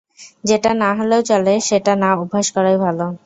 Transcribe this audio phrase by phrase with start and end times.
[0.43, 3.05] যেটা না হলেও চলে সেটা না অভ্যাস করাই ভালো।